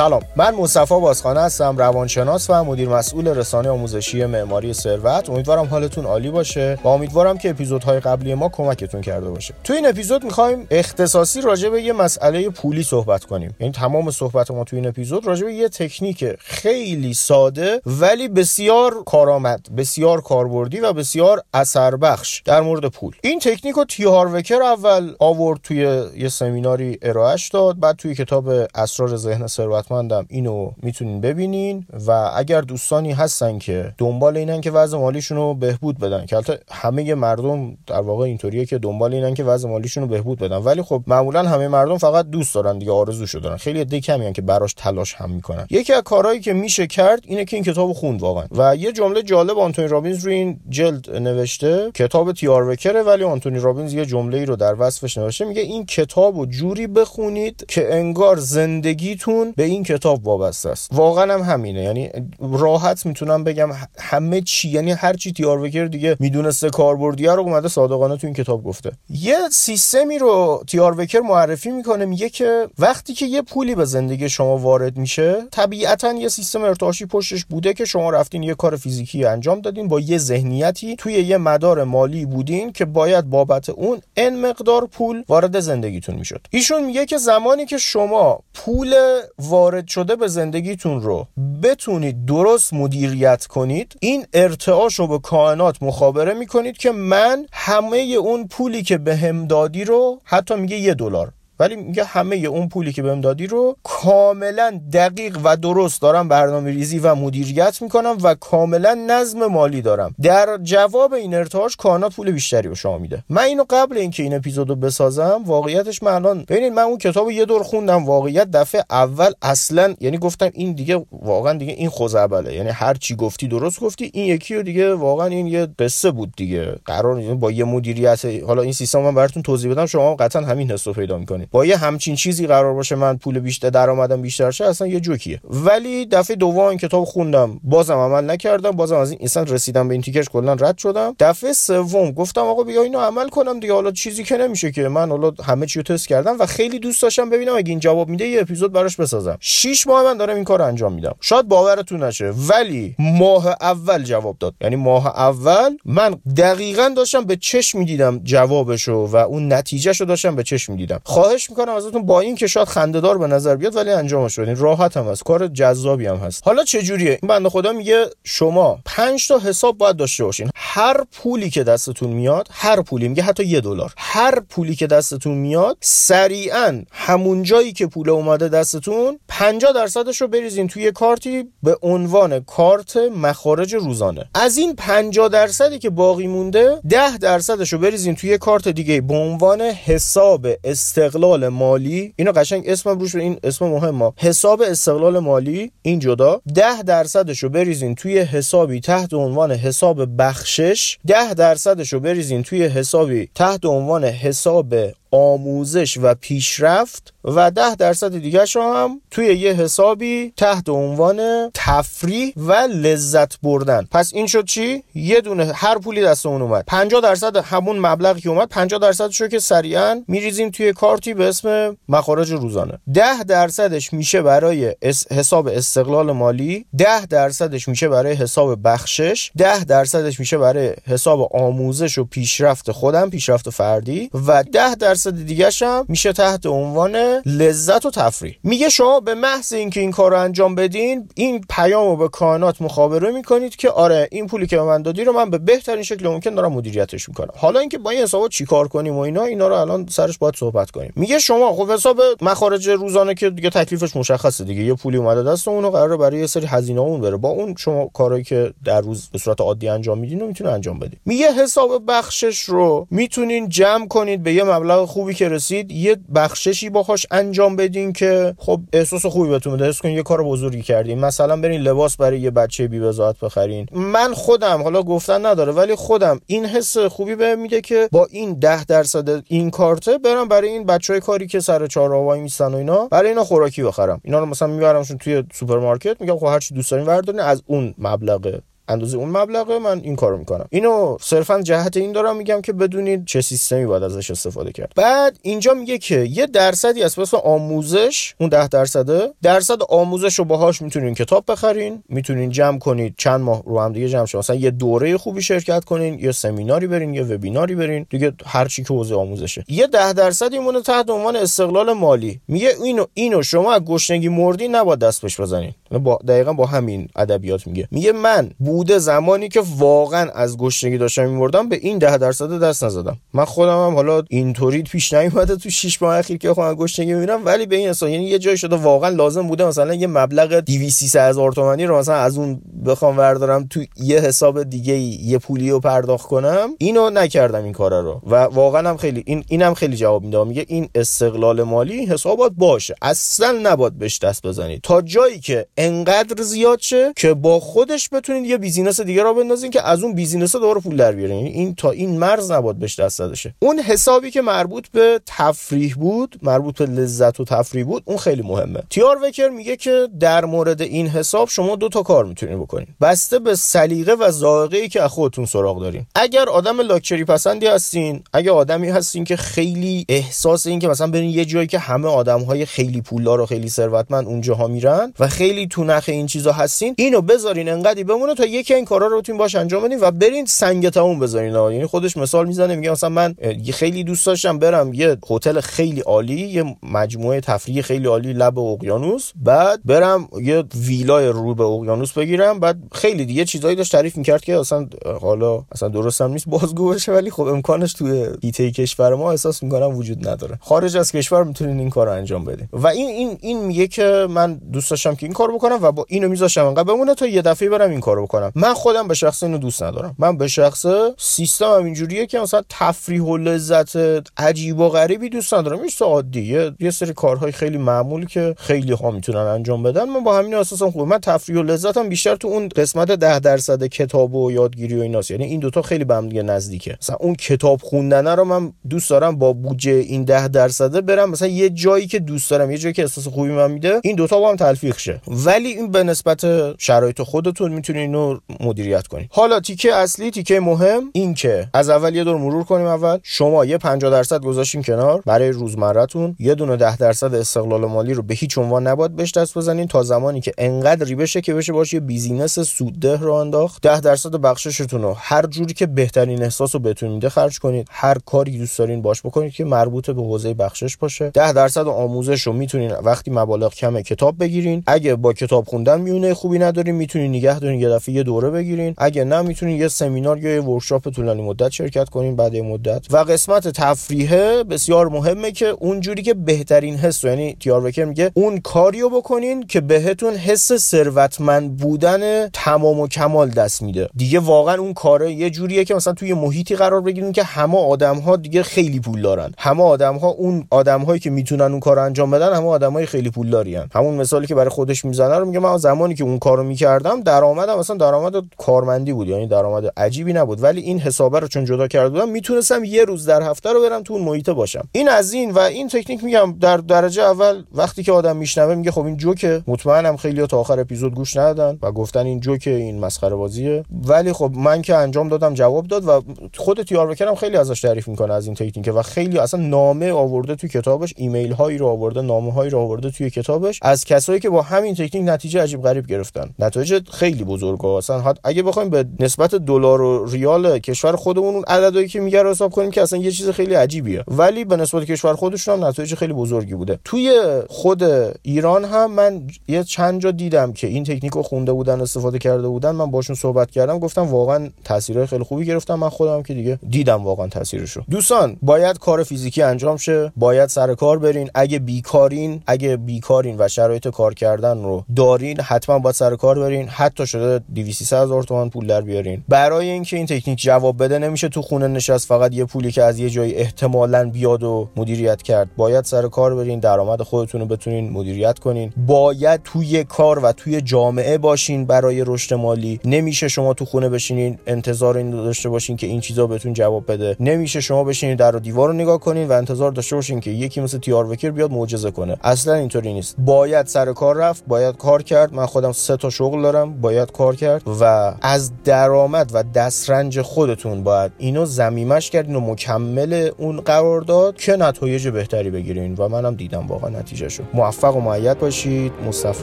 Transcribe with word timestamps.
سلام. 0.00 0.22
من 0.36 0.54
مصطفی 0.54 1.00
بازخانه 1.00 1.40
هستم 1.40 1.76
روانشناس 1.78 2.50
و 2.50 2.64
مدیر 2.64 2.88
مسئول 2.88 3.28
رسانه 3.28 3.68
آموزشی 3.68 4.26
معماری 4.26 4.72
ثروت. 4.72 5.30
امیدوارم 5.30 5.66
حالتون 5.66 6.04
عالی 6.04 6.30
باشه 6.30 6.78
و 6.84 6.88
امیدوارم 6.88 7.38
که 7.38 7.50
اپیزودهای 7.50 8.00
قبلی 8.00 8.34
ما 8.34 8.48
کمکتون 8.48 9.00
کرده 9.00 9.30
باشه. 9.30 9.54
تو 9.64 9.72
این 9.72 9.86
اپیزود 9.86 10.24
می‌خوایم 10.24 10.66
اختصاصی 10.70 11.40
راجع 11.40 11.68
به 11.68 11.82
یه 11.82 11.92
مسئله 11.92 12.50
پولی 12.50 12.82
صحبت 12.82 13.24
کنیم. 13.24 13.54
یعنی 13.60 13.72
تمام 13.72 14.10
صحبت 14.10 14.50
ما 14.50 14.64
تو 14.64 14.76
این 14.76 14.86
اپیزود 14.86 15.26
راجع 15.26 15.44
به 15.44 15.54
یه 15.54 15.68
تکنیک 15.68 16.24
خیلی 16.38 17.14
ساده 17.14 17.80
ولی 17.86 18.28
بسیار 18.28 19.04
کارآمد 19.06 19.66
بسیار 19.76 20.20
کاربردی 20.20 20.80
و 20.80 20.92
بسیار 20.92 21.42
اثر 21.54 21.96
بخش 21.96 22.42
در 22.44 22.60
مورد 22.60 22.86
پول. 22.86 23.16
این 23.22 23.38
تکنیک 23.38 23.74
رو 23.74 23.84
تی 23.84 24.04
هاروکر 24.04 24.62
اول 24.62 25.14
آورد 25.18 25.60
توی 25.62 25.78
یه 26.16 26.28
سمیناری 26.28 26.98
ارائهش 27.02 27.48
داد 27.48 27.80
بعد 27.80 27.96
توی 27.96 28.14
کتاب 28.14 28.48
اسرار 28.74 29.16
ذهن 29.16 29.46
ثروتمندم 29.90 30.26
اینو 30.28 30.70
می‌تونین 30.82 31.20
ببینین 31.20 31.86
و 32.06 32.30
اگر 32.34 32.60
دوستانی 32.60 33.12
هستن 33.12 33.58
که 33.58 33.92
دنبال 33.98 34.36
اینن 34.36 34.60
که 34.60 34.70
وضع 34.70 34.98
مالیشون 34.98 35.36
رو 35.36 35.54
بهبود 35.54 35.98
بدن 35.98 36.26
که 36.26 36.36
البته 36.36 36.58
همه 36.70 37.14
مردم 37.14 37.76
در 37.86 38.00
واقع 38.00 38.24
اینطوریه 38.24 38.66
که 38.66 38.78
دنبال 38.78 39.14
اینن 39.14 39.34
که 39.34 39.44
وضع 39.44 39.68
مالیشون 39.68 40.02
رو 40.02 40.08
بهبود 40.08 40.38
بدن 40.38 40.56
ولی 40.56 40.82
خب 40.82 41.02
معمولا 41.06 41.42
همه 41.42 41.68
مردم 41.68 41.98
فقط 41.98 42.26
دوست 42.26 42.54
دارن 42.54 42.78
دیگه 42.78 42.92
آرزوشو 42.92 43.38
دارن. 43.38 43.56
خیلی 43.56 43.80
عده 43.80 44.00
کمی 44.00 44.32
که 44.32 44.42
براش 44.42 44.74
تلاش 44.74 45.14
هم 45.14 45.30
می‌کنن. 45.30 45.66
یکی 45.70 45.92
از 45.92 46.02
کارهایی 46.02 46.40
که 46.40 46.52
میشه 46.52 46.86
کرد 46.86 47.20
اینه 47.26 47.44
که 47.44 47.56
این 47.56 47.64
کتابو 47.64 47.94
خوند 47.94 48.22
واقعا. 48.22 48.44
و 48.50 48.76
یه 48.76 48.92
جمله 48.92 49.22
جالب 49.22 49.58
آنتونی 49.58 49.88
رابینز 49.88 50.24
روی 50.24 50.34
این 50.34 50.60
جلد 50.68 51.10
نوشته 51.16 51.90
کتاب 51.94 52.32
تیاروکره 52.32 53.02
ولی 53.02 53.24
آنتونی 53.24 53.58
رابینز 53.58 53.94
یه 53.94 54.06
جمله 54.06 54.38
ای 54.38 54.46
رو 54.46 54.56
در 54.56 54.74
وصفش 54.78 55.18
نوشته 55.18 55.44
میگه 55.44 55.62
این 55.62 55.86
کتابو 55.86 56.46
جوری 56.46 56.86
بخونید 56.86 57.64
که 57.68 57.94
انگار 57.94 58.36
زندگیتون 58.36 59.52
به 59.56 59.62
این 59.64 59.79
کتاب 59.82 60.26
وابسته 60.26 60.70
است. 60.70 60.90
واقعا 60.92 61.34
هم 61.34 61.40
همینه. 61.40 61.82
یعنی 61.82 62.10
راحت 62.40 63.06
می‌تونم 63.06 63.44
بگم 63.44 63.70
همه 63.98 64.40
چی 64.40 64.68
یعنی 64.68 64.92
هر 64.92 65.12
چی 65.12 65.32
تیاروکر 65.32 65.84
دیگه 65.84 66.16
می‌دونسته 66.20 66.70
کاربردیه 66.70 67.32
رو 67.32 67.42
اومده 67.42 67.68
صادقانه 67.68 68.16
تو 68.16 68.26
این 68.26 68.34
کتاب 68.34 68.64
گفته. 68.64 68.92
یه 69.10 69.36
سیستمی 69.50 70.18
رو 70.18 70.62
تیاروکر 70.66 71.20
معرفی 71.20 71.70
می‌کنه 71.70 72.04
میگه 72.04 72.28
که 72.28 72.68
وقتی 72.78 73.14
که 73.14 73.26
یه 73.26 73.42
پولی 73.42 73.74
به 73.74 73.84
زندگی 73.84 74.28
شما 74.28 74.56
وارد 74.56 74.96
میشه 74.96 75.36
طبیعتا 75.50 76.12
یه 76.12 76.28
سیستم 76.28 76.62
ارتعاشی 76.64 77.06
پشتش 77.06 77.44
بوده 77.44 77.74
که 77.74 77.84
شما 77.84 78.10
رفتین 78.10 78.42
یه 78.42 78.54
کار 78.54 78.76
فیزیکی 78.76 79.24
انجام 79.24 79.60
دادین 79.60 79.88
با 79.88 80.00
یه 80.00 80.18
ذهنیتی 80.18 80.96
توی 80.96 81.12
یه 81.12 81.36
مدار 81.38 81.84
مالی 81.84 82.26
بودین 82.26 82.72
که 82.72 82.84
باید 82.84 83.30
بابت 83.30 83.68
اون 83.68 84.02
ان 84.16 84.40
مقدار 84.40 84.86
پول 84.86 85.24
وارد 85.28 85.60
زندگیتون 85.60 86.14
می‌شد. 86.14 86.40
ایشون 86.50 86.84
میگه 86.84 87.06
که 87.06 87.18
زمانی 87.18 87.66
که 87.66 87.78
شما 87.78 88.40
پول 88.54 88.94
وارد 89.38 89.59
شده 89.88 90.16
به 90.16 90.28
زندگیتون 90.28 91.02
رو 91.02 91.26
بتونید 91.62 92.24
درست 92.26 92.74
مدیریت 92.74 93.46
کنید 93.46 93.96
این 94.00 94.26
ارتعاش 94.32 94.98
رو 94.98 95.06
به 95.06 95.18
کائنات 95.18 95.82
مخابره 95.82 96.34
می‌کنید 96.34 96.78
که 96.78 96.90
من 96.90 97.46
همه 97.52 97.96
اون 97.96 98.48
پولی 98.48 98.82
که 98.82 98.98
به 98.98 99.16
هم 99.16 99.46
دادی 99.46 99.84
رو 99.84 100.20
حتی 100.24 100.54
میگه 100.54 100.76
یه 100.76 100.94
دلار. 100.94 101.32
ولی 101.60 101.76
میگه 101.76 102.04
همه 102.04 102.36
اون 102.36 102.68
پولی 102.68 102.92
که 102.92 103.02
بهم 103.02 103.20
دادی 103.20 103.46
رو 103.46 103.76
کاملا 103.82 104.80
دقیق 104.92 105.38
و 105.44 105.56
درست 105.56 106.02
دارم 106.02 106.28
برنامه 106.28 106.70
ریزی 106.70 106.98
و 106.98 107.14
مدیریت 107.14 107.82
می‌کنم 107.82 108.18
و 108.22 108.34
کاملا 108.34 108.94
نظم 109.08 109.46
مالی 109.46 109.82
دارم. 109.82 110.14
در 110.22 110.58
جواب 110.62 111.12
این 111.12 111.34
ارتعاش 111.34 111.76
کانات 111.76 112.14
پول 112.16 112.30
بیشتری 112.30 112.68
رو 112.68 112.74
شما 112.74 112.98
میده. 112.98 113.24
من 113.28 113.42
اینو 113.42 113.64
قبل 113.70 113.96
اینکه 113.98 114.22
این 114.22 114.34
اپیزودو 114.34 114.76
بسازم 114.76 115.42
واقعیتش 115.46 116.02
من 116.02 116.12
الان 116.12 116.44
ببینید 116.48 116.72
من 116.72 116.82
اون 116.82 116.98
کتابو 116.98 117.32
یه 117.32 117.44
دور 117.44 117.62
خوندم 117.62 118.04
واقعیت 118.04 118.50
دفعه 118.50 118.84
اول 118.90 119.32
اصلا 119.42 119.94
یعنی 120.00 120.18
گفتم 120.18 120.50
این 120.54 120.72
دیگه 120.72 121.06
واقعا 121.12 121.52
دیگه 121.52 121.72
این 121.72 121.90
خزعبله 121.90 122.54
یعنی 122.54 122.68
هر 122.68 122.94
چی 122.94 123.16
گفتی 123.16 123.48
درست 123.48 123.80
گفتی 123.80 124.10
این 124.14 124.24
یکی 124.24 124.54
رو 124.54 124.62
دیگه 124.62 124.94
واقعا 124.94 125.26
این 125.26 125.46
یه 125.46 125.68
قصه 125.78 126.10
بود 126.10 126.32
دیگه. 126.36 126.76
قرار 126.84 127.34
با 127.34 127.50
یه 127.50 127.64
مدیریت 127.64 128.24
حالا 128.46 128.62
این 128.62 128.72
سیستم 128.72 129.00
من 129.00 129.14
براتون 129.14 129.42
توضیح 129.42 129.70
بدم 129.70 129.86
شما 129.86 130.14
قطعا 130.14 130.42
همین 130.42 130.70
حسو 130.70 130.92
پیدا 130.92 131.18
می‌کنید. 131.18 131.49
با 131.50 131.66
یه 131.66 131.76
همچین 131.76 132.16
چیزی 132.16 132.46
قرار 132.46 132.74
باشه 132.74 132.94
من 132.94 133.16
پول 133.16 133.38
بیشتر 133.38 133.70
درآمدم 133.70 134.22
بیشتر 134.22 134.50
شه 134.50 134.64
اصلا 134.64 134.86
یه 134.86 135.00
جوکیه. 135.00 135.40
ولی 135.44 136.06
دفعه 136.06 136.36
دوم 136.36 136.58
این 136.58 136.78
کتاب 136.78 137.04
خوندم 137.04 137.60
بازم 137.64 137.94
عمل 137.94 138.30
نکردم 138.30 138.70
بازم 138.70 138.96
از 138.96 139.10
این 139.10 139.20
اصلا 139.22 139.42
رسیدم 139.42 139.88
به 139.88 139.94
این 139.94 140.02
تیکش 140.02 140.28
کلا 140.28 140.52
رد 140.52 140.78
شدم. 140.78 141.14
دفعه 141.18 141.52
سوم 141.52 142.10
گفتم 142.10 142.40
آقا 142.40 142.62
بیا 142.62 142.82
اینو 142.82 142.98
عمل 142.98 143.28
کنم 143.28 143.60
دیگه 143.60 143.72
حالا 143.72 143.90
چیزی 143.90 144.24
که 144.24 144.36
نمیشه 144.36 144.72
که. 144.72 144.88
من 144.88 145.10
حالا 145.10 145.32
همه 145.44 145.66
چی 145.66 145.78
رو 145.78 145.82
تست 145.82 146.08
کردم 146.08 146.36
و 146.38 146.46
خیلی 146.46 146.78
دوست 146.78 147.02
داشتم 147.02 147.30
ببینم 147.30 147.56
اگه 147.56 147.70
این 147.70 147.80
جواب 147.80 148.08
میده 148.08 148.26
یه 148.26 148.40
اپیزود 148.40 148.72
براش 148.72 148.96
بسازم. 148.96 149.36
6 149.40 149.86
ماه 149.86 150.04
من 150.04 150.16
دارم 150.16 150.34
این 150.34 150.44
کار 150.44 150.62
انجام 150.62 150.92
میدم. 150.92 151.14
شاید 151.20 151.48
باورتون 151.48 152.02
نشه 152.02 152.32
ولی 152.48 152.94
ماه 152.98 153.46
اول 153.60 154.02
جواب 154.02 154.36
داد. 154.38 154.54
یعنی 154.60 154.76
ماه 154.76 155.06
اول 155.06 155.76
من 155.84 156.16
دقیقا 156.36 156.92
داشتم 156.96 157.24
به 157.24 157.36
چشم 157.36 157.78
می‌دیدم 157.78 158.20
جوابشو 158.24 158.92
و 158.92 159.16
اون 159.16 159.52
نتیجهشو 159.52 160.04
داشتم 160.04 160.36
به 160.36 160.42
چشم 160.42 160.72
می‌دیدم. 160.72 161.00
خواهش 161.04 161.39
می‌کنم 161.48 161.74
ازتون 161.74 162.06
با 162.06 162.20
این 162.20 162.34
که 162.34 162.46
شاید 162.46 162.68
خندهدار 162.68 163.18
به 163.18 163.26
نظر 163.26 163.56
بیاد 163.56 163.76
ولی 163.76 163.90
انجامش 163.90 164.38
بدین. 164.38 164.56
راحت 164.56 164.96
هم 164.96 165.04
هست. 165.04 165.24
کار 165.24 165.48
جذابی 165.48 166.06
هم 166.06 166.16
هست. 166.16 166.42
حالا 166.44 166.64
چه 166.64 166.82
جوریه 166.82 167.18
این 167.22 167.28
بنده 167.28 167.48
خدا 167.48 167.72
میگه 167.72 168.06
شما 168.24 168.78
5 168.84 169.28
تا 169.28 169.38
حساب 169.38 169.78
باید 169.78 169.96
داشته 169.96 170.24
باشین. 170.24 170.50
هر 170.54 171.04
پولی 171.12 171.50
که 171.50 171.64
دستتون 171.64 172.10
میاد 172.10 172.48
هر 172.50 172.82
پولی 172.82 173.08
میگه 173.08 173.22
حتی 173.22 173.44
یه 173.44 173.60
دلار. 173.60 173.92
هر 173.96 174.40
پولی 174.40 174.76
که 174.76 174.86
دستتون 174.86 175.34
میاد 175.34 175.76
سریعا 175.80 176.82
همون 176.92 177.42
جایی 177.42 177.72
که 177.72 177.86
پول 177.86 178.10
اومده 178.10 178.48
دستتون 178.48 179.18
50 179.28 179.72
درصدش 179.72 180.20
رو 180.20 180.28
بریزین 180.28 180.68
توی 180.68 180.92
کارتی 180.92 181.44
به 181.62 181.76
عنوان 181.82 182.40
کارت 182.40 182.96
مخارج 182.96 183.74
روزانه. 183.74 184.30
از 184.34 184.58
این 184.58 184.76
50 184.76 185.28
درصدی 185.28 185.78
که 185.78 185.90
باقی 185.90 186.26
مونده 186.26 186.80
10 186.88 187.18
درصدش 187.18 187.72
رو 187.72 187.78
بریزین 187.78 188.14
توی 188.14 188.38
کارت 188.38 188.68
دیگه 188.68 189.00
به 189.00 189.14
عنوان 189.14 189.60
حساب 189.60 190.46
استقلال 190.64 191.19
مالی 191.48 192.12
اینو 192.16 192.32
قشنگ 192.32 192.64
اسمم 192.66 192.98
روش 192.98 193.14
این 193.14 193.38
اسم 193.44 193.66
مهمه 193.66 194.12
حساب 194.16 194.62
استقلال 194.62 195.18
مالی 195.18 195.72
این 195.82 195.98
جدا. 195.98 196.40
10 196.54 196.82
درصدش 196.82 197.42
رو 197.42 197.48
بریزین 197.48 197.94
توی 197.94 198.18
حسابی 198.18 198.80
تحت 198.80 199.14
عنوان 199.14 199.52
حساب 199.52 200.16
بخشش. 200.18 200.98
10 201.06 201.34
درصدش 201.34 201.92
رو 201.92 202.00
بریزین 202.00 202.42
توی 202.42 202.64
حسابی 202.64 203.28
تحت 203.34 203.64
عنوان 203.64 204.04
حساب 204.04 204.74
آموزش 205.10 205.98
و 206.02 206.14
پیشرفت 206.14 207.14
و 207.24 207.50
ده 207.50 207.74
درصد 207.74 208.18
دیگه 208.18 208.44
هم 208.56 209.00
توی 209.10 209.26
یه 209.26 209.52
حسابی 209.52 210.32
تحت 210.36 210.68
عنوان 210.68 211.50
تفریح 211.54 212.32
و 212.36 212.52
لذت 212.52 213.40
بردن. 213.40 213.86
پس 213.90 214.10
این 214.14 214.26
شد 214.26 214.44
چی؟ 214.44 214.84
یه 214.94 215.20
دونه 215.20 215.52
هر 215.54 215.78
پولی 215.78 216.02
دستمون 216.02 216.42
اومد. 216.42 216.64
50 216.66 217.00
درصد 217.00 217.36
همون 217.36 217.78
مبلغی 217.78 218.20
که 218.20 218.28
اومد. 218.28 218.48
50 218.48 218.80
درصدش 218.80 219.20
رو 219.20 219.28
که 219.28 219.38
سریعا 219.38 220.04
میریزیم 220.08 220.50
توی 220.50 220.72
کارتی 220.72 221.14
به 221.14 221.28
اسم 221.28 221.76
مخارج 221.88 222.32
روزانه. 222.32 222.78
10 222.94 223.24
درصدش 223.24 223.92
میشه 223.92 224.22
برای 224.22 224.74
حساب 225.10 225.48
استقلال 225.48 226.12
مالی 226.12 226.66
10 226.78 227.06
درصدش 227.06 227.68
میشه 227.68 227.88
برای 227.88 228.12
حساب 228.12 228.58
بخشش 228.64 229.30
10 229.36 229.64
درصدش 229.64 230.20
میشه 230.20 230.38
برای 230.38 230.74
حساب 230.86 231.36
آموزش 231.36 231.98
و 231.98 232.04
پیشرفت 232.04 232.72
خودم 232.72 233.10
پیشرفت 233.10 233.50
فردی 233.50 234.10
و 234.26 234.42
10 234.42 234.74
درصد 234.74 234.99
دیگه 235.06 235.50
هم 235.62 235.84
میشه 235.88 236.12
تحت 236.12 236.46
عنوان 236.46 236.96
لذت 237.26 237.86
و 237.86 237.90
تفریح. 237.90 238.36
میگه 238.42 238.68
شما 238.68 239.00
به 239.00 239.14
محض 239.14 239.52
اینکه 239.52 239.80
این 239.80 239.90
کار 239.90 240.14
انجام 240.14 240.54
بدین 240.54 241.08
این 241.14 241.44
پیام 241.50 241.88
رو 241.88 241.96
به 241.96 242.08
کائنات 242.08 242.62
مخابره 242.62 243.10
می‌کنید 243.10 243.56
که 243.56 243.70
آره 243.70 244.08
این 244.10 244.26
پولی 244.26 244.46
که 244.46 244.56
به 244.56 244.62
من 244.62 244.82
دادی 244.82 245.04
رو 245.04 245.12
من 245.12 245.30
به 245.30 245.38
بهترین 245.38 245.82
شکل 245.82 246.08
ممکن 246.08 246.34
دارم 246.34 246.52
مدیریتش 246.52 247.08
می‌کنم. 247.08 247.30
حالا 247.36 247.60
اینکه 247.60 247.78
با 247.78 247.90
این 247.90 248.02
حسابات 248.02 248.30
چیکار 248.30 248.68
کنیم 248.68 248.96
و 248.96 248.98
اینا 248.98 249.24
اینا 249.24 249.48
رو 249.48 249.54
الان 249.54 249.86
سرش 249.90 250.18
باید 250.18 250.36
صحبت 250.36 250.70
کنیم. 250.70 250.92
میگه 250.96 251.18
شما 251.18 251.52
خب 251.52 251.70
حساب 251.70 252.00
مخارج 252.22 252.68
روزانه 252.68 253.14
که 253.14 253.30
دیگه 253.30 253.50
تکلیفش 253.50 253.96
مشخصه 253.96 254.44
دیگه 254.44 254.62
یه 254.62 254.74
پولی 254.74 254.96
اومده 254.96 255.22
دستمون 255.22 255.64
و 255.64 255.70
قراره 255.70 255.96
برای 255.96 256.20
یه 256.20 256.26
سری 256.26 256.46
هزینه 256.46 256.80
اون 256.80 257.00
بره. 257.00 257.16
با 257.16 257.28
اون 257.28 257.54
شما 257.58 257.86
کارهایی 257.94 258.24
که 258.24 258.52
در 258.64 258.80
روز 258.80 259.08
به 259.12 259.18
صورت 259.18 259.40
عادی 259.40 259.68
انجام 259.68 259.98
میدین 259.98 260.20
رو 260.20 260.26
می‌تونه 260.26 260.50
انجام 260.50 260.78
بدید 260.78 261.00
میگه 261.06 261.32
حساب 261.32 261.82
بخشش 261.88 262.40
رو 262.42 262.86
می‌تونین 262.90 263.48
جمع 263.48 263.88
کنید 263.88 264.22
به 264.22 264.32
یه 264.32 264.44
مبلغ 264.44 264.86
خوبی 264.90 265.14
که 265.14 265.28
رسید 265.28 265.72
یه 265.72 265.96
بخششی 266.14 266.70
باهاش 266.70 267.06
انجام 267.10 267.56
بدین 267.56 267.92
که 267.92 268.34
خب 268.38 268.60
احساس 268.72 269.06
خوبی 269.06 269.30
بهتون 269.30 269.56
بده 269.56 269.68
حس 269.68 269.80
کنین 269.80 269.96
یه 269.96 270.02
کار 270.02 270.24
بزرگی 270.24 270.62
کردین. 270.62 270.98
مثلا 270.98 271.36
برین 271.36 271.60
لباس 271.60 271.96
برای 271.96 272.20
یه 272.20 272.30
بچه 272.30 272.68
بی 272.68 272.80
بخرین. 273.22 273.66
من 273.72 274.14
خودم 274.14 274.62
حالا 274.62 274.82
گفتن 274.82 275.26
نداره 275.26 275.52
ولی 275.52 275.74
خودم 275.74 276.20
این 276.26 276.46
حس 276.46 276.78
خوبی 276.78 277.14
بهم 277.14 277.38
میگه 277.38 277.60
که 277.60 277.88
با 277.92 278.06
این 278.10 278.34
10 278.34 278.64
درصد 278.64 279.22
این 279.26 279.50
کارته 279.50 279.98
برم 279.98 280.28
برای 280.28 280.48
این 280.48 280.66
بچهای 280.66 281.00
کاری 281.00 281.26
که 281.26 281.40
سر 281.40 281.66
چهارراهی 281.66 282.20
میستن 282.20 282.54
و 282.54 282.56
اینا 282.56 282.88
برای 282.88 283.08
اینا 283.08 283.24
خوراکی 283.24 283.62
بخرم. 283.62 284.00
اینا 284.04 284.18
رو 284.18 284.26
مثلا 284.26 284.48
میبرمشون 284.48 284.98
توی 284.98 285.24
سوپرمارکت 285.32 286.00
میگم 286.00 286.18
خب 286.18 286.26
هر 286.26 286.38
چی 286.38 286.54
دوست 286.54 286.70
دارین 286.70 286.86
بردارین 286.86 287.20
از 287.20 287.42
اون 287.46 287.74
مبلغ 287.78 288.40
اندازه 288.70 288.96
اون 288.98 289.08
مبلغه 289.08 289.58
من 289.58 289.80
این 289.84 289.96
کارو 289.96 290.18
می‌کنم. 290.18 290.46
اینو 290.50 290.96
صرفا 291.00 291.42
جهت 291.42 291.76
این 291.76 291.92
دارم 291.92 292.16
میگم 292.16 292.40
که 292.40 292.52
بدونید 292.52 293.04
چه 293.06 293.20
سیستمی 293.20 293.66
باید 293.66 293.82
ازش 293.82 294.10
استفاده 294.10 294.52
کرد. 294.52 294.72
بعد 294.76 295.18
اینجا 295.22 295.54
میگه 295.54 295.78
که 295.78 295.98
یه 296.00 296.26
درصدی 296.26 296.82
از 296.82 296.96
پس 296.96 297.14
آموزش 297.14 298.14
اون 298.20 298.28
10 298.28 298.48
درصده 298.48 299.10
درصد 299.22 299.58
آموزش 299.68 300.18
رو 300.18 300.24
باهاش 300.24 300.62
می‌تونین 300.62 300.94
کتاب 300.94 301.24
بخرین 301.28 301.82
می‌تونین 301.88 302.30
جمع 302.30 302.58
کنید 302.58 302.94
چند 302.98 303.20
ماه 303.20 303.42
رو 303.46 303.60
هم 303.60 303.72
دیگه 303.72 303.88
جمع 303.88 304.06
شد. 304.06 304.18
مثلا 304.18 304.36
یه 304.36 304.50
دوره 304.50 304.98
خوبی 304.98 305.22
شرکت 305.22 305.64
کنین 305.64 305.98
یا 305.98 306.12
سمیناری 306.12 306.66
برین 306.66 306.94
یا 306.94 307.04
وبیناری 307.04 307.54
برین. 307.54 307.86
دیگه 307.90 308.12
هر 308.26 308.48
چی 308.48 308.64
که 308.64 308.74
حوزه 308.74 308.94
آموزشه. 308.94 309.44
یه 309.48 309.66
10 309.66 309.92
درصدی 309.92 310.38
مونه 310.38 310.62
تحت 310.62 310.90
عنوان 310.90 311.16
استقلال 311.16 311.72
مالی. 311.72 312.20
میگه 312.28 312.50
اینو 312.64 312.84
اینو 312.94 313.22
شما 313.22 313.52
از 313.52 313.60
گشنگی 313.60 314.08
مردی 314.08 314.48
نباید 314.48 314.78
دست 314.78 315.02
بهش 315.02 315.20
بزنین. 315.20 315.52
با 315.78 315.98
دقیقا 316.08 316.32
با 316.32 316.46
همین 316.46 316.88
ادبیات 316.96 317.46
میگه. 317.46 317.68
میگه 317.70 317.92
من 317.92 318.30
بوده 318.38 318.78
زمانی 318.78 319.28
که 319.28 319.42
واقعا 319.56 320.10
از 320.10 320.36
گشنگی 320.36 320.78
داشتم 320.78 321.08
میمردم 321.08 321.48
به 321.48 321.56
این 321.56 321.78
10 321.78 321.98
درصد 321.98 322.42
دست 322.42 322.64
نزدم. 322.64 322.96
من 323.14 323.24
خودم 323.24 323.66
هم 323.66 323.74
حالا 323.74 324.02
اینطوری 324.08 324.62
پیش 324.62 324.94
نیومده 324.94 325.36
تو 325.36 325.50
6 325.50 325.82
ماه 325.82 325.96
اخیر 325.96 326.16
که 326.16 326.34
خودم 326.34 326.54
گشنگی 326.54 326.94
می‌بینم 326.94 327.24
ولی 327.24 327.46
به 327.46 327.56
این 327.56 327.68
حساب 327.68 327.88
یعنی 327.88 328.04
یه 328.04 328.18
جای 328.18 328.36
شده 328.36 328.56
واقعا 328.56 328.90
لازم 328.90 329.28
بوده 329.28 329.46
مثلا 329.46 329.74
یه 329.74 329.86
مبلغ 329.86 330.40
200 330.40 330.96
هزار 330.96 331.32
تومانی 331.32 331.66
رو 331.66 331.78
مثلا 331.78 331.94
از 331.94 332.18
اون 332.18 332.42
بخوام 332.66 332.98
وردارم 332.98 333.46
تو 333.50 333.60
یه 333.76 334.00
حساب 334.00 334.42
دیگه 334.42 334.74
یه 334.74 335.18
پولی 335.18 335.50
رو 335.50 335.60
پرداخت 335.60 336.06
کنم. 336.06 336.48
اینو 336.58 336.90
نکردم 336.90 337.44
این 337.44 337.52
کارا 337.52 337.80
رو. 337.80 338.00
و 338.06 338.14
واقعا 338.14 338.68
هم 338.68 338.76
خیلی 338.76 339.02
این 339.06 339.24
اینم 339.28 339.54
خیلی 339.54 339.76
جواب 339.76 340.02
میده. 340.02 340.24
میگه 340.24 340.44
این 340.48 340.68
استقلال 340.74 341.42
مالی 341.42 341.86
حسابات 341.86 342.32
باشه. 342.36 342.74
اصلا 342.82 343.38
نباد 343.42 343.72
بهش 343.72 343.98
دست 343.98 344.26
بزنید. 344.26 344.60
تا 344.62 344.82
جایی 344.82 345.20
که 345.20 345.46
انقدر 345.60 346.22
زیاد 346.22 346.58
شه 346.60 346.92
که 346.96 347.14
با 347.14 347.40
خودش 347.40 347.88
بتونید 347.92 348.26
یه 348.26 348.38
business 348.38 348.80
دیگه 348.80 349.02
را 349.02 349.12
بندازین 349.12 349.50
که 349.50 349.68
از 349.68 349.82
اون 349.82 349.94
business 349.94 350.36
دوباره 350.36 350.60
پول 350.60 350.76
در 350.76 350.92
بیارین. 350.92 351.16
یعنی 351.16 351.28
این 351.28 351.54
تا 351.54 351.70
این 351.70 351.98
مرز 351.98 352.30
نباد 352.30 352.56
بهش 352.56 352.80
دست 352.80 352.98
داده 352.98 353.16
اون 353.38 353.58
حسابی 353.58 354.10
که 354.10 354.22
مربوط 354.22 354.68
به 354.68 355.00
تفریح 355.06 355.74
بود 355.74 356.16
مربوط 356.22 356.58
به 356.58 356.66
لذت 356.66 357.20
و 357.20 357.24
تفریح 357.24 357.64
بود 357.64 357.82
اون 357.86 357.96
خیلی 357.96 358.22
مهمه. 358.22 358.62
تیار 358.70 358.98
وکر 359.02 359.28
میگه 359.28 359.56
که 359.56 359.88
در 360.00 360.24
مورد 360.24 360.62
این 360.62 360.86
حساب 360.86 361.28
شما 361.28 361.56
دو 361.56 361.68
تا 361.68 361.82
کار 361.82 362.04
می‌تونید 362.04 362.38
بکنید 362.38 362.68
بسته 362.80 363.18
به 363.18 363.34
سلیقه 363.34 363.92
و 363.92 364.10
ذائقه 364.10 364.56
ای 364.56 364.68
که 364.68 364.82
از 364.82 364.90
خودتون 364.90 365.26
سراغ 365.26 365.60
دارین. 365.60 365.86
اگر 365.94 366.28
آدم 366.28 366.60
لاکچری 366.60 367.04
پسندی 367.04 367.46
هستین 367.46 368.02
اگر 368.12 368.30
آدمی 368.30 368.68
هستین 368.68 369.04
که 369.04 369.16
خیلی 369.16 369.86
احساس 369.88 370.46
این 370.46 370.58
که 370.58 370.68
مثلا 370.68 370.86
برین 370.86 371.10
یه 371.10 371.24
جایی 371.24 371.46
که 371.46 371.58
همه 371.58 371.88
آدم 371.88 372.20
های 372.20 372.46
خیلی 372.46 372.80
پولدار 372.80 373.20
و 373.20 373.26
خیلی 373.26 373.48
ثروتمند 373.48 374.06
اونجاها 374.06 374.46
میرن 374.46 374.92
و 374.98 375.08
خیلی 375.08 375.46
تو 375.50 375.64
نخ 375.64 375.84
این 375.88 376.06
چیزا 376.06 376.32
هستین 376.32 376.74
اینو 376.78 377.00
بذارین 377.00 377.48
انقدی 377.48 377.84
بمونه 377.84 378.14
تا 378.14 378.24
یکی 378.24 378.54
این 378.54 378.64
کارا 378.64 378.86
رو 378.86 379.00
بتونین 379.00 379.18
باش 379.18 379.34
انجام 379.34 379.62
بدین 379.62 379.78
و 379.80 379.90
برین 379.90 380.26
سنگ 380.26 380.68
تموم 380.68 380.98
بذارین. 380.98 381.32
یعنی 381.34 381.66
خودش 381.66 381.96
مثال 381.96 382.26
می‌زنه 382.26 382.56
میگه 382.56 382.70
مثلا 382.70 382.88
من 382.88 383.14
خیلی 383.52 383.84
دوست 383.84 384.06
داشتم 384.06 384.38
برم 384.38 384.74
یه 384.74 384.96
هتل 385.10 385.40
خیلی 385.40 385.80
عالی 385.80 386.20
یه 386.20 386.56
مجموعه 386.62 387.20
تفریحی 387.20 387.62
خیلی 387.62 387.86
عالی 387.86 388.12
لب 388.12 388.38
اقیانوس 388.38 389.10
بعد 389.16 389.60
برم 389.64 390.08
یه 390.22 390.44
ویلای 390.54 391.06
رو 391.06 391.34
به 391.34 391.44
اقیانوس 391.44 391.92
بگیرم 391.92 392.40
بعد 392.40 392.58
خیلی 392.72 393.04
دیگه 393.04 393.24
چیزایی 393.24 393.56
داشت 393.56 393.72
تعریف 393.72 393.96
می‌کرد 393.96 394.20
که 394.20 394.38
اصلا 394.38 394.66
حالا 395.00 395.44
اصلا 395.52 395.68
درست 395.68 396.00
هم 396.00 396.12
نیست 396.12 396.28
بازگو 396.28 396.68
بشه 396.68 396.92
ولی 396.92 397.10
خب 397.10 397.22
امکانش 397.22 397.72
توی 397.72 398.06
ایته 398.20 398.50
کشور 398.50 398.94
ما 398.94 399.10
احساس 399.10 399.42
می‌کنم 399.42 399.76
وجود 399.76 400.08
نداره. 400.08 400.38
خارج 400.40 400.76
از 400.76 400.92
کشور 400.92 401.24
می‌تونین 401.24 401.58
این 401.58 401.70
کار 401.70 401.86
رو 401.86 401.92
انجام 401.92 402.24
بدین. 402.24 402.48
و 402.52 402.66
این 402.66 402.88
این 402.88 403.18
این 403.20 403.44
میگه 403.44 403.66
که 403.66 404.06
من 404.10 404.34
دوست 404.34 404.70
داشتم 404.70 404.94
که 404.94 405.06
این 405.06 405.12
کارو 405.12 405.38
بکنم 405.40 405.58
و 405.62 405.72
با 405.72 405.86
اینو 405.88 406.08
میذاشتم 406.08 406.46
انقدر 406.46 406.64
بمونه 406.64 406.94
تا 406.94 407.06
یه 407.06 407.22
دفعه 407.22 407.48
برم 407.48 407.70
این 407.70 407.80
کارو 407.80 408.02
بکنم. 408.02 408.32
من 408.34 408.54
خودم 408.54 408.88
به 408.88 408.94
شخص 408.94 409.22
اینو 409.22 409.38
دوست 409.38 409.62
ندارم. 409.62 409.94
من 409.98 410.16
به 410.16 410.28
شخص 410.28 410.66
سیستمم 410.98 411.64
اینجوریه 411.64 412.06
که 412.06 412.18
مثلا 412.18 412.42
تفریح 412.48 413.02
و 413.02 413.16
لذت 413.16 413.76
عجیب 414.16 414.58
و 414.58 414.68
غریبی 414.68 415.08
دوست 415.08 415.34
ندارم. 415.34 415.64
یه 415.64 415.70
عادی 415.80 416.52
یه 416.60 416.70
سری 416.70 416.92
کارهای 416.92 417.32
خیلی 417.32 417.58
معمول 417.58 418.06
که 418.06 418.34
خیلی 418.38 418.72
ها 418.72 418.90
می‌تونن 418.90 419.18
انجام 419.18 419.62
بدن. 419.62 419.84
من 419.84 420.04
با 420.04 420.18
همین 420.18 420.34
اساسم 420.34 420.70
خوبه. 420.70 420.84
من 420.84 420.98
تفریح 420.98 421.38
و 421.38 421.42
لذتم 421.42 421.88
بیشتر 421.88 422.16
تو 422.16 422.28
اون 422.28 422.48
قسمت 422.48 422.90
10 422.90 423.18
درصد 423.18 423.66
کتاب 423.66 424.14
و 424.14 424.32
یادگیری 424.32 424.78
و 424.78 424.82
ایناست. 424.82 425.10
یعنی 425.10 425.24
این 425.24 425.40
دوتا 425.40 425.62
خیلی 425.62 425.84
به 425.84 425.94
هم 425.94 426.08
دیگه 426.08 426.22
نزدیکه. 426.22 426.76
مثلا 426.82 426.96
اون 427.00 427.14
کتاب 427.14 427.60
خوندن 427.62 428.06
رو 428.06 428.24
من 428.24 428.52
دوست 428.70 428.90
دارم 428.90 429.18
با 429.18 429.32
بودجه 429.32 429.72
این 429.72 430.04
10 430.04 430.28
درصده 430.28 430.80
برم. 430.80 431.10
مثلا 431.10 431.28
یه 431.28 431.50
جایی 431.50 431.86
که 431.86 431.98
دوست 431.98 432.30
دارم 432.30 432.50
یه 432.50 432.58
جایی 432.58 432.74
که 432.74 432.82
احساس 432.82 433.08
خوبی 433.08 433.30
من 433.30 433.50
میده 433.50 433.80
این 433.84 433.96
دوتا 433.96 434.18
با 434.20 434.30
هم 434.30 434.36
تلفیق 434.36 434.78
شه. 434.78 435.00
ولی 435.30 435.48
این 435.48 435.70
به 435.70 435.84
نسبت 435.84 436.20
شرایط 436.58 437.02
خودتون 437.02 437.52
می‌تونید 437.52 437.80
اینو 437.80 438.18
مدیریت 438.40 438.86
کنید 438.86 439.08
حالا 439.12 439.40
تیکه 439.40 439.74
اصلی 439.74 440.10
تیکه 440.10 440.40
مهم 440.40 440.90
این 440.92 441.14
که 441.14 441.48
از 441.54 441.68
اول 441.68 441.94
یه 441.94 442.04
دور 442.04 442.16
مرور 442.16 442.44
کنیم 442.44 442.66
اول. 442.66 442.98
شما 443.02 443.44
یه 443.44 443.58
50 443.58 443.90
درصد 443.90 444.20
گذاشتین 444.22 444.62
کنار 444.62 445.02
برای 445.06 445.28
روزمرهتون. 445.28 446.16
یه 446.18 446.34
دونه 446.34 446.56
10 446.56 446.76
درصد 446.76 447.14
استقلال 447.14 447.64
مالی 447.64 447.94
رو 447.94 448.02
به 448.02 448.14
هیچ 448.14 448.38
عنوان 448.38 448.66
نباید 448.66 448.96
بهش 448.96 449.12
دست 449.12 449.38
بزنین 449.38 449.68
تا 449.68 449.82
زمانی 449.82 450.20
که 450.20 450.32
انقدری 450.38 450.94
بشه 450.94 451.20
که 451.20 451.34
بشه 451.34 451.52
باشه 451.52 451.74
یه 451.74 451.80
business 451.80 452.38
سودده 452.38 452.96
رو 452.96 453.12
انداخت. 453.12 453.62
10 453.62 453.80
درصد 453.80 454.16
بخششتون 454.16 454.82
رو 454.82 454.96
هر 454.98 455.26
جوری 455.26 455.54
که 455.54 455.66
بهترین 455.66 456.22
احساس 456.22 456.54
رو 456.54 456.60
بهتون 456.60 456.90
میده 456.90 457.08
خرج 457.08 457.38
کنید. 457.38 457.68
هر 457.70 457.96
کاری 458.06 458.38
دوست 458.38 458.58
دارین 458.58 458.82
باش 458.82 459.02
بکنید 459.02 459.32
که 459.32 459.44
مربوط 459.44 459.90
به 459.90 460.02
حوزه 460.02 460.34
بخشش 460.34 460.76
باشه. 460.76 461.10
10 461.10 461.32
درصد 461.32 461.68
آموزش 461.68 462.22
رو 462.22 462.32
می‌تونین 462.32 462.72
وقتی 462.72 463.10
مبالغ 463.10 463.54
کمه 463.54 463.82
کتاب 463.82 464.18
بگیرین. 464.18 464.62
اگه 464.66 464.94
با 464.96 465.12
کتاب 465.20 465.44
خوندن 465.46 465.80
میونه 465.80 466.14
خوبی 466.14 466.38
ندارین 466.38 466.74
می‌تونین 466.74 467.10
نگه 467.10 467.38
دارین 467.38 467.60
یه 467.60 467.68
دفعه 467.68 467.94
یه 467.94 468.02
دوره 468.02 468.30
بگیرین. 468.30 468.74
اگه 468.78 469.04
نه 469.04 469.22
می‌تونین 469.22 469.60
یه 469.60 469.68
سمینار 469.68 470.18
یا 470.18 470.34
یه 470.34 470.40
workshop 470.40 470.88
طولانی 470.88 471.22
مدت 471.22 471.50
شرکت 471.50 471.88
کنین 471.88 472.16
بعد 472.16 472.36
مدت. 472.36 472.86
و 472.90 472.96
قسمت 472.96 473.48
تفریحه 473.48 474.44
بسیار 474.44 474.88
مهمه 474.88 475.32
که 475.32 475.46
اونجوری 475.46 476.02
که 476.02 476.14
بهترین 476.14 476.76
حس 476.76 477.04
یعنی 477.04 477.36
تیار 477.40 477.64
وکر 477.64 477.84
میگه 477.84 478.10
اون 478.14 478.38
کاریو 478.38 478.88
بکنین 478.88 479.46
که 479.46 479.60
بهتون 479.60 480.14
حس 480.14 480.52
ثروتمند 480.52 481.56
بودن 481.56 482.28
تمام 482.28 482.80
و 482.80 482.88
کمال 482.88 483.30
دست 483.30 483.62
میده. 483.62 483.88
دیگه 483.96 484.18
واقعا 484.18 484.54
اون 484.54 484.74
کاره 484.74 485.12
یه 485.12 485.30
جوریه 485.30 485.64
که 485.64 485.74
مثلا 485.74 485.92
توی 485.92 486.12
محیطی 486.12 486.56
قرار 486.56 486.80
بگیرین 486.80 487.12
که 487.12 487.22
همه 487.22 487.58
آدم 487.58 487.98
ها 487.98 488.16
دیگه 488.16 488.42
خیلی 488.42 488.80
پول 488.80 489.02
دارن. 489.02 489.32
همه 489.38 489.62
آدم 489.62 489.96
ها 489.96 490.08
اون 490.08 490.46
آدم 490.50 490.80
هایی 490.80 491.00
که 491.00 491.10
می‌تونن 491.10 491.42
اون 491.42 491.60
کار 491.60 491.78
انجام 491.78 492.10
بدن 492.10 492.32
همه 492.32 492.46
آدم 492.46 492.72
های 492.72 492.86
خیلی 492.86 493.10
پول 493.10 493.30
دارین 493.30 493.50
همون 493.72 493.94
مثالی 493.94 494.26
که 494.26 494.34
برای 494.34 494.50
خودش 494.50 494.84
می‌زنه 495.00 495.18
رو 495.18 495.24
میگه 495.24 495.38
من 495.38 495.56
زمانی 495.56 495.94
که 495.94 496.04
اون 496.04 496.18
کارو 496.18 496.42
می‌کردم 496.42 497.00
درآمدم 497.00 497.58
مثلا 497.58 497.76
درآمد 497.76 498.12
کارمندی 498.38 498.92
بود 498.92 499.08
یعنی 499.08 499.26
درآمد 499.26 499.72
عجیبی 499.76 500.12
نبود. 500.12 500.42
ولی 500.42 500.60
این 500.60 500.78
حسابه 500.78 501.20
رو 501.20 501.28
چون 501.28 501.44
جدا 501.44 501.68
کرده 501.68 501.88
بودم 501.88 502.08
می‌تونستم 502.08 502.64
یه 502.64 502.84
روز 502.84 503.06
در 503.06 503.22
هفته 503.22 503.52
رو 503.52 503.60
برم 503.62 503.82
تو 503.82 503.94
اون 503.94 504.02
محیط 504.02 504.30
باشم. 504.30 504.68
این 504.72 504.88
از 504.88 505.12
این 505.12 505.30
و 505.30 505.38
این 505.38 505.68
تکنیک 505.68 506.04
میگم 506.04 506.34
در 506.40 506.56
درجه 506.56 507.02
اول 507.02 507.42
وقتی 507.54 507.82
که 507.82 507.92
آدم 507.92 508.16
میشنوه 508.16 508.54
میگه 508.54 508.70
خب 508.70 508.84
این 508.84 508.96
جوکه. 508.96 509.42
مطمئنم 509.46 509.96
خیلی 509.96 510.26
تا 510.26 510.40
آخر 510.40 510.60
اپیزود 510.60 510.94
گوش 510.94 511.16
ندادن 511.16 511.58
و 511.62 511.72
گفتن 511.72 512.06
این 512.06 512.20
جوکه 512.20 512.50
این 512.50 512.80
مسخره 512.80 513.14
بازیه. 513.14 513.64
ولی 513.86 514.12
خب 514.12 514.32
من 514.34 514.62
که 514.62 514.76
انجام 514.76 515.08
دادم 515.08 515.34
جواب 515.34 515.66
داد 515.66 515.88
و 515.88 516.02
خود 516.36 516.62
تیار 516.62 516.86
بکنم 516.86 517.14
خیلی 517.14 517.36
ازش 517.36 517.60
تعریف 517.60 517.88
می‌کنه 517.88 518.14
از 518.14 518.26
این 518.26 518.34
تکنیک 518.34 518.70
و 518.74 518.82
خیلی 518.82 519.18
اصلا 519.18 519.40
نامه 519.40 519.92
آورده 519.92 520.34
تو 520.34 520.48
کتابش 520.48 520.94
ایمیل 520.96 521.32
هایی 521.32 521.58
رو 521.58 521.66
آورده 521.66 522.02
نامه 522.02 522.32
هایی 522.32 522.50
رو 522.50 522.58
آورده 522.58 522.90
توی 522.90 523.10
کتابش. 523.10 523.58
از 523.62 523.84
کسایی 523.84 524.20
که 524.20 524.30
با 524.30 524.42
همین 524.42 524.74
تکنیک 524.74 524.89
نتیجه 524.98 525.42
عجیب 525.42 525.62
غریب 525.62 525.86
گرفتن. 525.86 526.30
نتایج 526.38 526.88
خیلی 526.90 527.24
بزرگه. 527.24 527.66
اصلا 527.66 528.14
اگه 528.24 528.42
بخوایم 528.42 528.70
به 528.70 528.84
نسبت 529.00 529.34
دلار 529.34 529.80
و 529.80 530.06
ریال 530.06 530.58
کشور 530.58 530.96
خودمون 530.96 531.34
اون 531.34 531.44
عددی 531.48 531.88
که 531.88 532.00
میگه 532.00 532.22
رو 532.22 532.30
حساب 532.30 532.52
کنیم 532.52 532.70
که 532.70 532.82
اصلا 532.82 532.98
یه 532.98 533.10
چیز 533.10 533.30
خیلی 533.30 533.54
عجیبیه. 533.54 534.04
ولی 534.08 534.44
به 534.44 534.56
نسبت 534.56 534.84
کشور 534.84 535.14
خودشون 535.14 535.58
هم 535.58 535.64
نتایج 535.64 535.94
خیلی 535.94 536.12
بزرگی 536.12 536.54
بوده. 536.54 536.78
توی 536.84 537.22
خود 537.48 537.82
ایران 538.22 538.64
هم 538.64 538.92
من 538.92 539.26
یه 539.48 539.64
چند 539.64 540.00
جا 540.00 540.10
دیدم 540.10 540.52
که 540.52 540.66
این 540.66 540.84
تکنیک 540.84 541.12
رو 541.12 541.22
خونده 541.22 541.52
بودن 541.52 541.80
استفاده 541.80 542.18
کرده 542.18 542.48
بودن. 542.48 542.70
من 542.70 542.90
باشون 542.90 543.16
صحبت 543.16 543.50
کردم 543.50 543.78
گفتم 543.78 544.06
واقعا 544.06 544.48
تاثیرهای 544.64 545.06
خیلی 545.06 545.24
خوبی 545.24 545.44
گرفتم 545.44 545.74
من 545.74 545.88
خودم 545.88 546.22
که 546.22 546.34
دیگه 546.34 546.58
دیدم 546.70 547.04
واقعا 547.04 547.28
تاثیرشو. 547.28 547.82
دوستان 547.90 548.36
باید 548.42 548.78
کار 548.78 549.02
فیزیکی 549.02 549.42
انجام 549.42 549.76
شه. 549.76 550.12
باید 550.16 550.48
سر 550.48 550.74
کار 550.74 550.98
برین. 550.98 551.30
اگه 551.34 551.58
بیکارین 551.58 552.42
اگه 552.46 552.76
بیکارین 552.76 553.36
و 553.38 553.48
شرایط 553.48 553.88
کار 553.88 554.14
کردن 554.14 554.62
رو 554.62 554.79
دارین 554.96 555.40
حتما 555.40 555.78
باید 555.78 555.94
سر 555.94 556.16
کار 556.16 556.38
برین. 556.38 556.68
حتی 556.68 557.06
شده 557.06 557.44
200 557.54 557.92
هزار 557.92 558.22
تومان 558.22 558.50
پول 558.50 558.66
در 558.66 558.80
بیارین. 558.80 559.24
برای 559.28 559.68
اینکه 559.68 559.96
این 559.96 560.06
تکنیک 560.06 560.38
جواب 560.38 560.82
بده 560.82 560.98
نمیشه 560.98 561.28
تو 561.28 561.42
خونه 561.42 561.68
نشست 561.68 562.06
فقط 562.08 562.34
یه 562.34 562.44
پولی 562.44 562.72
که 562.72 562.82
از 562.82 562.98
یه 562.98 563.10
جایی 563.10 563.34
احتمالا 563.34 564.10
بیاد 564.10 564.42
و 564.42 564.68
مدیریت 564.76 565.22
کرد. 565.22 565.48
باید 565.56 565.84
سر 565.84 566.08
کار 566.08 566.34
برین 566.34 566.60
درآمد 566.60 567.02
خودتون 567.02 567.40
رو 567.40 567.46
بتونین 567.46 567.90
مدیریت 567.90 568.38
کنین. 568.38 568.72
باید 568.86 569.42
توی 569.42 569.84
کار 569.84 570.18
و 570.18 570.32
توی 570.32 570.60
جامعه 570.60 571.18
باشین 571.18 571.66
برای 571.66 572.04
رشد 572.06 572.34
مالی. 572.34 572.80
نمیشه 572.84 573.28
شما 573.28 573.54
تو 573.54 573.64
خونه 573.64 573.88
بشینین 573.88 574.38
انتظار 574.46 574.96
این 574.96 575.10
داشته 575.10 575.48
باشین 575.48 575.76
که 575.76 575.86
این 575.86 576.00
چیزا 576.00 576.26
بهتون 576.26 576.52
جواب 576.52 576.92
بده. 576.92 577.16
نمیشه 577.20 577.60
شما 577.60 577.84
بشینین 577.84 578.16
در 578.16 578.36
و 578.36 578.38
دیوار 578.38 578.68
رو 578.68 578.74
نگاه 578.74 578.98
کنین 578.98 579.28
و 579.28 579.32
انتظار 579.32 579.72
داشته 579.72 579.96
باشین 579.96 580.20
که 580.20 580.30
یکی 580.30 580.60
مثل 580.60 580.78
تیار 580.78 581.10
وکر 581.10 581.30
بیاد 581.30 581.50
معجزه 581.50 581.90
کنه. 581.90 582.16
اصلا 582.22 582.54
اینطوری 582.54 582.92
نیست. 582.92 583.16
باید 583.18 583.66
سر 583.66 583.92
کار 583.92 584.16
رفت 584.16 584.44
باید 584.46 584.69
باید 584.70 584.82
کار 584.82 585.02
کرد. 585.02 585.34
من 585.34 585.46
خودم 585.46 585.72
سه 585.72 585.96
تا 585.96 586.10
شغل 586.10 586.42
دارم 586.42 586.80
باید 586.80 587.12
کار 587.12 587.36
کرد 587.36 587.62
و 587.80 588.14
از 588.22 588.52
درآمد 588.64 589.30
و 589.32 589.42
دسترنج 589.42 590.20
خودتون 590.20 590.82
باید 590.82 591.12
اینو 591.18 591.46
زمیمش 591.46 592.10
کردین 592.10 592.36
و 592.36 592.40
مکمل 592.40 593.30
اون 593.38 593.60
قرار 593.60 594.00
داد 594.00 594.36
که 594.36 594.56
نتایج 594.56 595.08
بهتری 595.08 595.50
بگیرین. 595.50 595.94
و 595.94 596.08
منم 596.08 596.34
دیدم 596.34 596.66
واقعا 596.66 596.90
نتیجه 596.90 597.28
شد. 597.28 597.44
موفق 597.54 597.96
و 597.96 598.00
معید 598.00 598.38
باشید. 598.38 598.92
مصطفی 599.06 599.42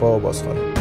بازخانه 0.00 0.77